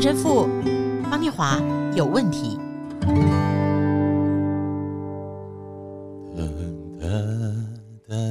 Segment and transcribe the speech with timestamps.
[0.00, 0.48] 陈神父
[1.10, 1.60] 方念华
[1.94, 2.58] 有问题。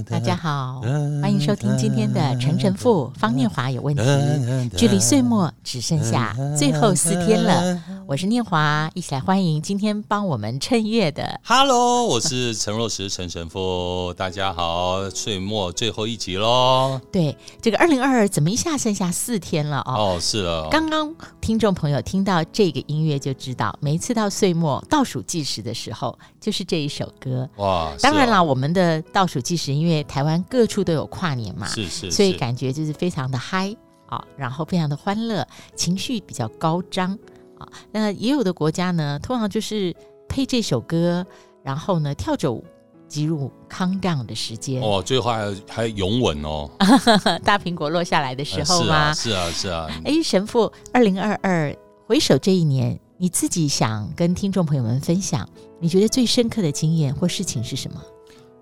[0.09, 0.81] 大家好，
[1.21, 4.01] 欢迎收听今天的陈晨富方念华有问题。
[4.75, 7.79] 距离岁末只剩下最后四天了，
[8.09, 11.39] 我是念华，一起来欢迎今天帮我们趁月的。
[11.43, 16.99] Hello，我是陈若石陈神父， 大家好，岁末最后一集喽。
[17.11, 20.15] 对，这个二零二二怎么一下剩下四天了哦？
[20.15, 20.67] 哦，是了。
[20.71, 27.47] 刚刚听众朋友听到这个音乐就知道，每一次到岁末倒数计时的时候，就是这一首歌。
[27.57, 29.71] 哇，当然了，我们的倒数计时。
[29.71, 33.71] 因为台湾各处都有跨年嘛，是是，是，所以感觉就是非常的嗨
[34.07, 37.15] 啊，然后非常的欢乐，情绪比较高涨
[37.59, 37.67] 啊。
[37.91, 39.95] 那也有的国家呢，通常就是
[40.27, 41.25] 配这首歌，
[41.63, 42.63] 然后呢跳着舞
[43.07, 44.81] 进入 countdown 的时间。
[44.81, 46.69] 哦，最后还还拥吻哦，
[47.43, 49.13] 大苹果落下来的时候吗？
[49.13, 49.87] 是啊，是啊。
[50.03, 55.47] 哎、啊，神父，二零二二回首这一年，你自己想跟听众朋友们分享，
[55.79, 58.01] 你觉得最深刻的经验或事情是什么？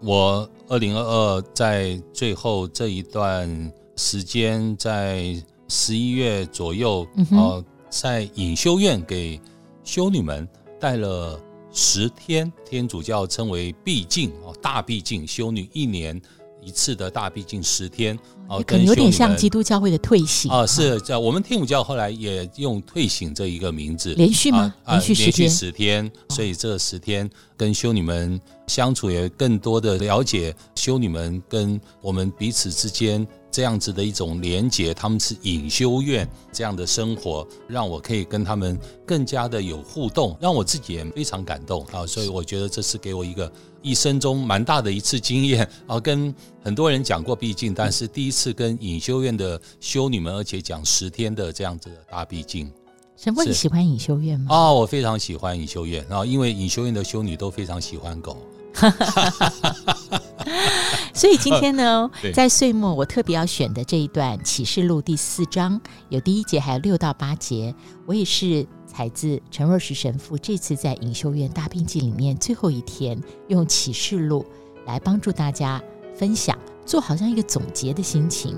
[0.02, 5.36] 我二零二二在最后这一段时间，在
[5.68, 7.66] 十一月左右，啊、嗯呃，
[8.02, 9.42] 在隐修院给
[9.84, 10.48] 修女们
[10.80, 11.40] 带了
[11.72, 16.22] 十天，天主教称为闭境哦，大闭境，修女一年
[16.62, 18.18] 一次的大闭禁十天，
[18.48, 24.72] 哦，可能有点像基督教会的退省啊，是叫我们天主教后来也用退省这一个名字，连续吗？
[24.88, 33.28] 连续十天，连续十天，所以这十天跟修女们相处，也更多的了解修女们跟我们彼此之间。
[33.58, 42.06] 这样子的一种连结，他们是隐修院这样的生活，让我可以跟他们更加的有互动，让我自己也非常感动啊！
[42.06, 46.00] 所以我觉得这是给我一个一生中蛮大的一次经验啊！
[46.00, 46.32] 跟
[46.64, 52.72] 很多人讲过闭禁，但是第一次跟隐修院的修女们，而且讲十天的这样子的大闭禁。
[53.16, 54.56] 神父，你喜欢隐修院吗？
[54.56, 58.38] 啊，我非常喜欢隐修院啊，因为隐修院的修女都非常喜欢狗。
[61.14, 67.74] 所以今天呢， 在岁末我特别要选的这一段《启示录》第四章，有第一节，还有六到八节，
[68.06, 74.46] 我也是采自陈若石神父这次在隐修院大病记里面最后一天，用《启示录》
[74.88, 75.82] 来帮助大家
[76.16, 78.58] 分享，做好像一个总结的心情。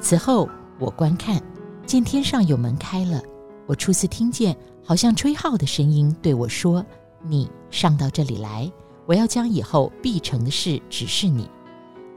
[0.00, 1.42] 此后，我观看，
[1.86, 3.22] 见天上有门开了，
[3.66, 4.56] 我初次听见。
[4.86, 6.84] 好像吹号的声音对我说
[7.26, 8.70] ：“你上到这里来，
[9.06, 11.48] 我要将以后必成的事指示你。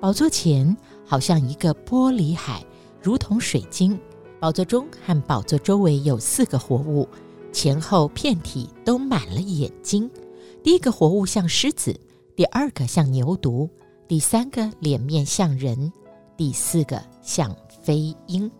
[0.01, 0.75] 宝座前
[1.05, 2.61] 好像一个玻璃海，
[3.01, 3.97] 如同水晶。
[4.37, 7.07] 宝座中和宝座周围有四个活物，
[7.53, 10.11] 前后片体都满了眼睛。
[10.61, 11.97] 第一个活物像狮子，
[12.35, 13.69] 第二个像牛犊，
[14.09, 15.89] 第三个脸面像人，
[16.35, 18.51] 第四个像飞鹰。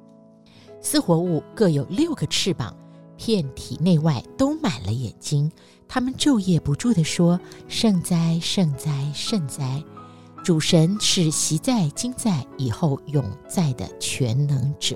[0.90, 2.74] 四活物各有六个翅膀。”
[3.18, 5.52] 遍体内外都满了眼睛，
[5.86, 7.38] 他们昼夜不住地说
[7.68, 9.84] ：“圣哉，圣哉，圣哉！
[10.44, 14.96] 主神是昔在、今在、以后永在的全能者。”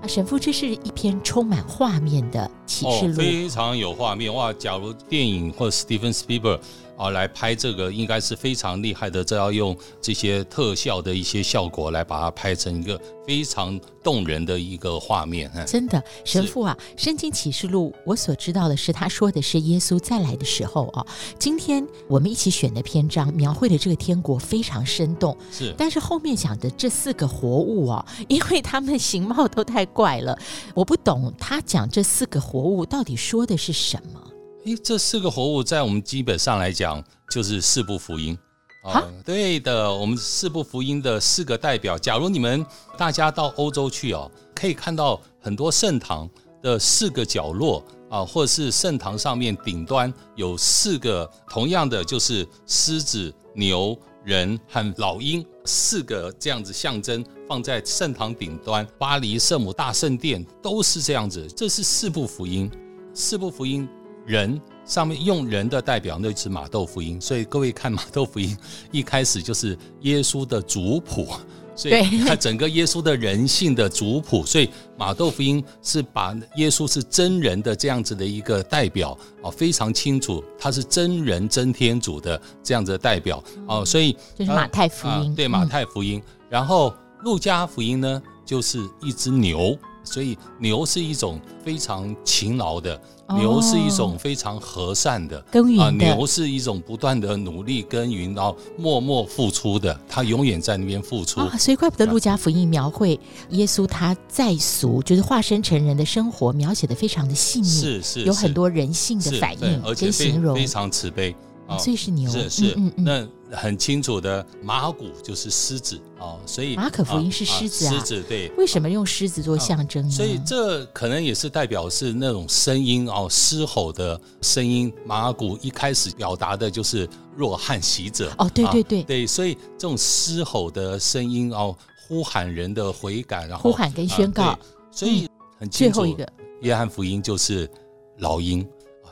[0.00, 4.52] 啊，神父，这是一篇充满画面的启示录，哦，非常有画面哇！
[4.52, 6.60] 假如电影或 Steven Spielberg。
[6.96, 15.50] 啊，来拍这个应该是非常厉害的，这要用这些特效的一些效果来把它拍成一个非常动人的一个画面。
[15.66, 21.04] 真的，神父啊，《圣经启示录》，我所知道的是，他说的是耶稣再来的时候啊。
[21.36, 25.36] 今天我们一起选的篇章，描绘的这个天国非常生动。
[25.50, 30.38] 是，但是后面讲的这四个活物啊，因为他们形貌都太怪了，
[30.74, 34.20] 我不懂他讲这四个活物到底说的是什么。
[34.64, 38.36] 诶，这四个活物在我们基本上来讲就是四部福音
[38.82, 41.98] 啊，对的，我们四部福音的四个代表。
[41.98, 42.64] 假如你们
[42.96, 46.28] 大家到欧洲去哦，可以看到很多圣堂
[46.62, 58.86] 的四个角落啊，或者是圣堂上面顶端有四个同样的，就是狮子、牛、人和老鹰四个这样子象征放在圣堂顶端。
[58.98, 62.70] 巴黎圣母大圣殿都是这样子，这是四部福音，
[63.12, 63.88] 四部福音。
[64.26, 67.20] 人上面用人的代表，那只是马豆福音。
[67.20, 68.56] 所以各位看马豆福音，
[68.90, 71.28] 一开始就是耶稣的族谱，
[71.74, 74.44] 所以他整个耶稣的人性的族谱。
[74.44, 83.84] 所以马窦福音是把耶稣是真人的这样子的一个代表啊，非常清楚，他是真人真天主的这样子的代表啊。
[83.84, 86.22] 所以就是马太福音，对马太福音。
[86.48, 89.76] 然后路加福音呢，就是一只牛。
[90.04, 93.00] 所以牛是一种非常勤劳的，
[93.36, 96.04] 牛是一种非常和善的，耕耘的。
[96.14, 101.40] 牛是一种不断的努力耕耘，然后默默付出的，他永远在那边付出。
[101.58, 103.18] 所以怪不得路加福音描绘
[103.50, 111.34] 耶稣他在俗，就是化身成人的生活，描写的非常的细腻，是是，有很多人性的反应，而且形容非常慈悲。
[111.66, 113.04] 哦，所以是牛，是是，嗯嗯，
[113.50, 120.10] 那很清楚的，马可就是狮子哦，所以马可福音是狮子啊，狮子对，为什么用狮子做象征呢？
[120.10, 124.92] 所以这可能也是代表是那种声音哦，狮吼的声音。
[125.06, 131.74] 马可一开始表达的就是若翰洗者哦，对对对对，所以这种狮吼的声音哦，
[132.06, 134.58] 呼喊人的悔改，然后呼喊跟宣告，
[134.90, 135.26] 所以
[135.58, 136.28] 很清楚，最后一个
[136.60, 137.70] 约翰福音就是
[138.18, 138.66] 老鹰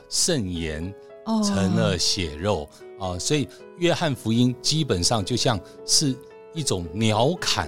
[0.07, 0.93] 圣言。
[1.25, 2.67] 成了血肉
[2.99, 3.47] 啊、呃，所以
[3.77, 6.15] 约翰福音基本上就像是
[6.53, 7.67] 一种鸟瞰，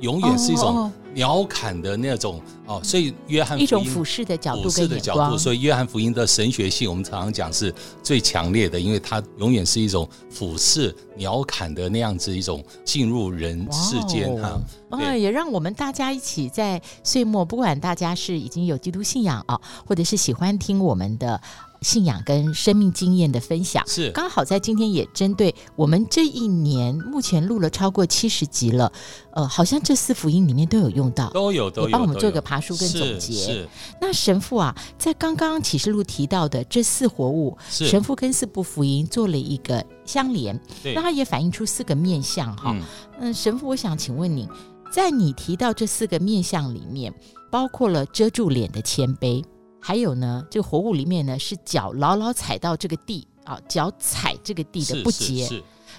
[0.00, 2.84] 永远是一种鸟瞰的那种哦、呃。
[2.84, 5.36] 所以约翰福音一种俯视的角度，俯视的角度。
[5.36, 14.60] 所以约翰福音的神学性，我们常常讲是最强烈的，因为它永远是一种俯视鸟瞰的那样子一种进入人世间哈。
[14.90, 21.40] 啊，也让我们大家一起在岁末，不管大家是已经有基督信仰啊，或者是喜欢听我们的。
[21.82, 23.86] 信仰跟生命经验的分享。
[23.86, 24.10] 是。
[24.10, 28.92] 刚好在今天也针对我们这一年目前录了超过七十集了，
[29.32, 33.68] 呃，好像这四福音里面都有用到，都有都有，帮我们做个爬书跟总结。
[34.00, 40.58] 那神父啊，在刚刚启示录提到的这四活物，神父跟四部福音做了一个相连，
[40.94, 42.72] 那它也反映出四个面相哈。
[42.74, 42.82] 嗯，
[43.20, 44.48] 嗯，神父，我想请问你，
[44.92, 47.14] 在你提到这四个面相里面，
[47.50, 49.42] 包括了遮住脸的谦卑。
[49.80, 55.48] 还有呢，这个活物里面呢是脚牢牢踩到这个地啊，脚踩这个地的不洁。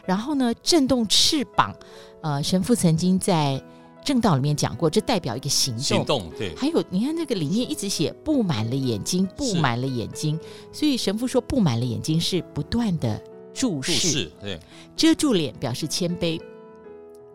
[0.05, 1.75] 然后呢，震动翅膀，
[2.21, 3.61] 呃，神父曾经在
[4.03, 5.83] 正道里面讲过，这代表一个行动。
[5.83, 6.55] 行动对。
[6.55, 10.39] 还有，你看那个里面一直写布满了眼睛，布满了眼睛，
[10.71, 13.21] 所以神父说布满了眼睛是不断的
[13.53, 13.93] 注视。
[13.93, 14.59] 注视对。
[14.95, 16.41] 遮住脸表示谦卑，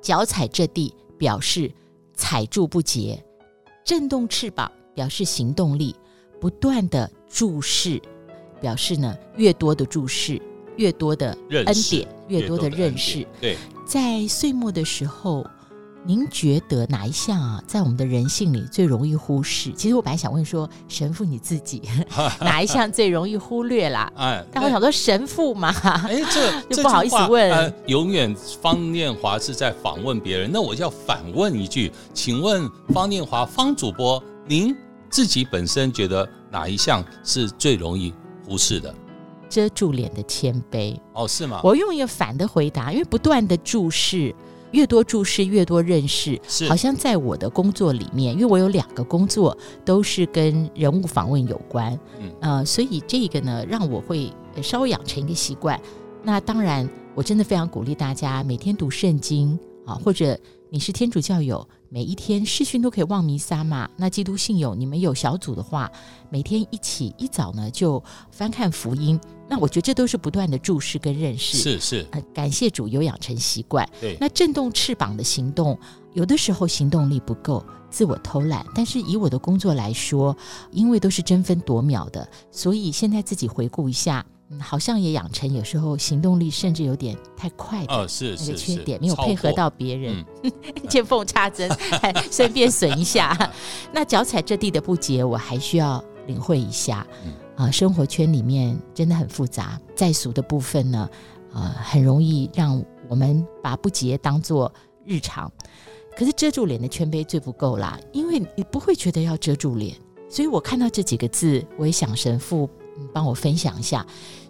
[0.03, 1.73] 脚踩这地表示
[2.15, 3.23] 踩住不洁，
[3.85, 5.95] 震动翅膀表示行动力。
[6.41, 8.01] 不断的注视，
[8.61, 10.41] 表示呢，越多的注视，
[10.77, 13.27] 越多的恩典，越多的认识。
[13.41, 13.57] 对，
[13.87, 15.47] 在岁末的时候，
[16.05, 19.73] 您觉得哪一项啊，在我们的人性里最容易忽视？
[19.73, 21.83] 其实我本来想问说，神父你自己
[22.41, 24.13] 哪一项最容易忽略啦？
[24.17, 27.51] 哎，但我想说神父嘛，哎，这 就不好意思问。
[27.51, 34.77] 呃、永远方念华是在访问别人，那我就要反问一句，请问方念华方主播，您？
[35.17, 38.13] 自己本身觉得哪一项是最容易
[38.45, 38.95] 忽视的？
[39.49, 41.59] 遮住脸的谦卑哦，是吗？
[41.65, 44.35] 我用一个反的回答，因为不断的注视，
[44.73, 54.31] 越多注视越多认识，是好像在我的工作里面，因为我有两个工作都是跟人物访问有关，嗯呃，所以这个呢，让我会
[54.63, 55.81] 稍微养成一个习惯。
[56.23, 60.39] 那当然，我真的非常鼓励大家每天读圣经啊，或者
[60.71, 61.67] 你是天主教友。
[61.89, 63.89] 每一天视讯都可以望弥撒嘛？
[63.97, 65.91] 那基督信友，你们有小组的话，
[66.31, 68.03] 每天一起一早呢就
[68.33, 69.19] 翻看福音。
[69.49, 71.57] 那我觉得这都是不断的注视跟认识。
[71.57, 73.89] 是是，呃，感谢主有养成习惯。
[74.01, 75.79] 对，那震动翅膀的行动，
[76.13, 78.67] 有的时候行动力不够，自我偷懒。
[78.75, 80.37] 但是以我的工作来说，
[80.73, 84.27] 因为都是争分夺秒的，所以现在自己回顾一下。
[84.49, 90.25] 嗯，好像也养成有时候行动力甚至有点太快的，哦，是那个缺点，是没有配合到别人，
[90.89, 91.69] 见缝插针，
[92.01, 93.53] 还 顺便损一下。
[93.93, 97.05] 那脚踩这地的不洁，我还需要领会一下。
[97.25, 101.09] 嗯、啊，生活圈里面真的很复杂，在俗的部分呢，
[101.53, 104.73] 呃，很容易让我们把不洁当做
[105.05, 105.51] 日常。
[106.17, 109.97] 可是遮住脸的圈杯最不够啦，因为你不会觉得要遮住脸，
[110.31, 112.71] 所以我看到这几个字，我也想神父。
[113.13, 114.07] 帮我分享一下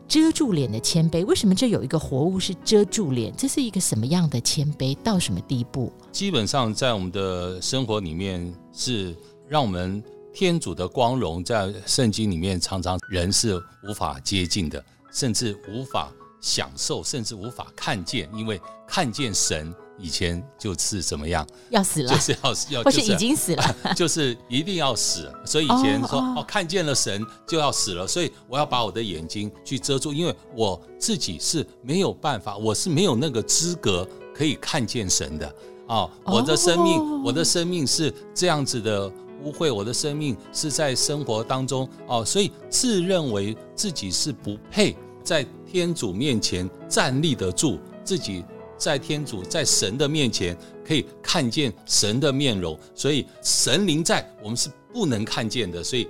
[0.08, 1.24] 遮住脸的谦卑。
[1.24, 3.34] 为什么这有一个活物是遮住脸？
[3.36, 4.96] 这是一个什么样的谦卑？
[5.02, 5.92] 到什么地步？
[6.12, 9.16] 基本上在我们的生活里面，是
[9.48, 19.74] 让我们天主的光荣在圣经里面常常人是无法接近的，甚至无法享受，甚至无法看见，因为看见神。
[19.98, 21.46] 以前就是怎么样？
[21.70, 25.32] 要死了，就是要要，或是已经死了， 就是一定要死。
[25.44, 35.54] 所以以前说哦，哦，看见了神就要死了，所以我要把我的眼睛去遮住，因为我自己是没有办法，我是没有那个资格可以看见神的
[35.86, 39.10] 哦，我的生命，哦，我的生命是这样子的
[39.42, 48.44] 污秽，我的生命是在生活当中哦，所以自认为自己是不配在天主面前站立得住自己。
[48.78, 50.56] 在天主在神的面前
[50.86, 56.06] 可以看见神的面容，所以神灵在我们是不能看见的，所以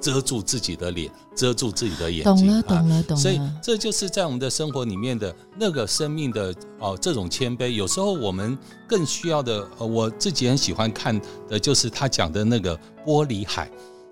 [0.00, 2.46] 遮住自己的脸，遮住自己的眼睛。
[2.46, 3.22] 懂了，懂了，懂了。
[3.22, 7.68] 所以这就是在我们的生活里面的那个生命的哦，这种谦卑。
[7.68, 8.56] 有时候我们
[8.86, 13.70] 更需要的，呃我自己很喜欢看的就是他讲的那个玻璃海。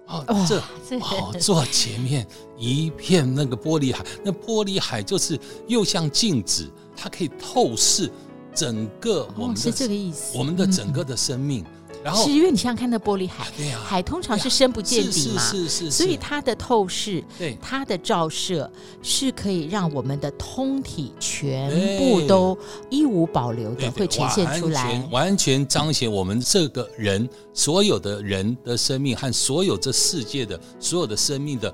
[0.08, 0.58] 哦，这
[0.98, 2.26] 哦，坐前面
[2.58, 8.10] 一片那个玻璃海，那玻璃海就是又像镜子，它可以透视
[8.54, 11.64] 整个我们的，是这个意思，我们的整个的生命。
[12.04, 18.68] 然后是因为你想想看，那玻璃海，对呀，海通常是深不见底嘛，是是是，所以它的透视，对，它的照射
[19.02, 22.58] 是可以让我们的通体全部都
[22.90, 31.72] 一无保留的会呈现出来，完全彰显我们这个人所有的人的生命和所有这世界的所有的生命的。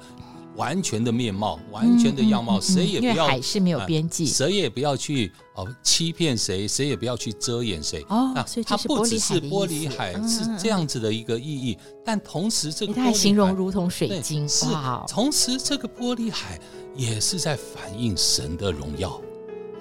[0.58, 3.26] 完全的面貌，完全的样貌，谁也不要。
[3.28, 8.04] 海是没有边际，谁也不要去哦欺骗谁，谁也不要去遮掩谁。
[8.08, 14.66] 哦，所以它不只是玻璃海是这样子的一个意义，但同时这个玻璃海形容如同水晶，是。
[15.08, 16.60] 同时这个玻璃海
[16.94, 19.20] 也是在反映神的荣耀。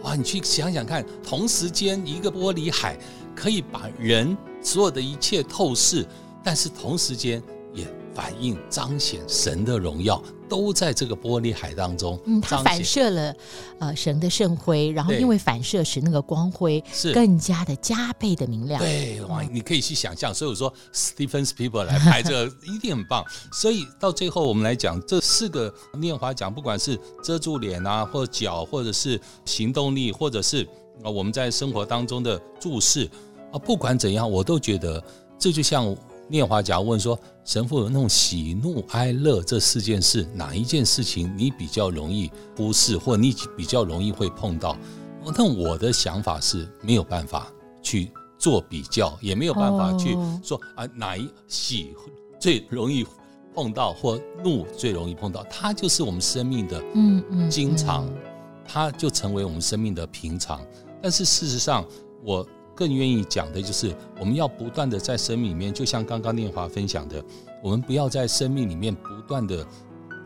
[0.04, 2.96] 哇，你去想想看，同时间一个玻璃海
[3.36, 6.08] 可以把人所有的一切透视，
[6.44, 7.42] 但是同时间
[7.74, 7.86] 也。
[8.18, 10.20] 反映彰显神的荣耀，
[10.50, 12.20] 都在这个玻璃海当中。
[12.26, 13.36] 嗯，它反射了
[13.80, 18.80] 呃神的圣辉，然后因为反射使那个光辉是更加的加倍的明亮。
[18.82, 20.34] 对，哇，你可以去想象。
[20.34, 23.24] 所以我说，Stephen Spielberg 来拍这个 一定很棒。
[23.52, 30.64] 所以到最后我们来讲这四个念华奖，不管是遮住脸啊，或者脚，或者是行动力，或者是
[31.04, 33.10] 啊我们在生活当中的注视
[33.52, 35.04] 啊，不管怎样，我都觉得
[35.38, 35.96] 这就像。
[36.30, 44.78] 念华假如问说：“神父有那种喜怒哀乐这四件事，哪一件事情你比较容易忽视，或你比较容易会碰到？”
[45.38, 51.94] 那我的想法是没有办法去做比较，也没有办法去说啊哪一喜
[52.40, 53.06] 最容易
[53.56, 55.44] 碰到，或怒最容易碰到。
[55.50, 58.06] 它就是我们生命的嗯嗯经常，
[58.66, 60.62] 它就成为我们生命的平常。
[61.02, 61.86] 但是事实上，
[62.24, 62.46] 我。
[62.78, 67.22] 更愿意讲的就是，我们要不断的在生命里面，就像刚刚念华分享的，
[67.64, 69.66] 我们不要在生命里面不断的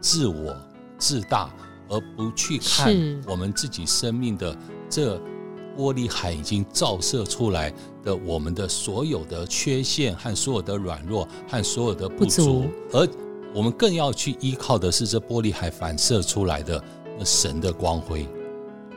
[0.01, 0.53] 自我
[0.97, 1.49] 自大，
[1.87, 2.93] 而不去看
[3.25, 4.55] 我们自己生命的
[4.89, 5.15] 这
[5.77, 13.07] 玻璃海已经照射出来的我们的所有的缺陷和所有的软弱和所有的不足，而
[13.55, 16.83] 我们更要去依靠的是这玻璃海反射出来的
[17.17, 18.27] 那神的光辉。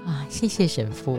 [0.05, 1.19] 啊，谢谢神父，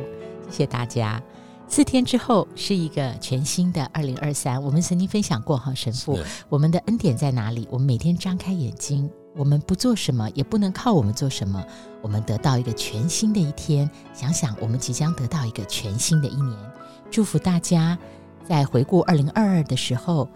[0.49, 1.23] 谢谢大家。
[1.67, 4.61] 四天之后是一个全新的二零二三。
[4.61, 6.17] 我们曾经分享过哈，神父，
[6.47, 7.67] 我们的恩典在哪里？
[7.69, 11.61] 我们每天张开眼睛，我们不做什么，也不能靠我们做什么，
[12.01, 13.89] 我们得到一个全新的一天。
[14.13, 16.57] 想想我们即将得到一个全新的一年，
[17.11, 17.97] 祝福大家
[18.47, 20.29] 在回顾二零二二的时候，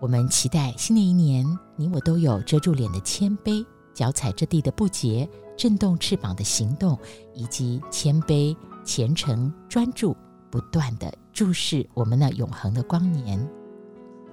[0.00, 5.28] 我们期待新的一年，你我都有遮住脸的谦卑，脚踩着地的不洁，
[5.58, 6.96] 震动翅膀的行动，
[7.34, 10.16] 以及谦卑、虔诚、专注。
[10.56, 13.46] 不断的注视我们那永恒的光年，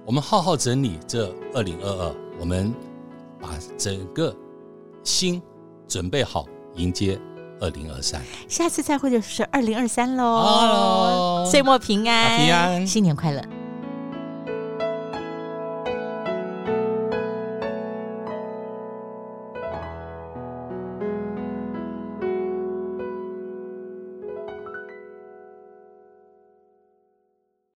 [0.06, 2.72] 我们好好整理这二零二二，我们
[3.38, 4.34] 把整个
[5.02, 5.42] 心
[5.86, 7.20] 准备好迎接
[7.60, 8.22] 二零二三。
[8.48, 13.44] 下次再会就是二零二三喽，岁末平安，平安，新年快乐。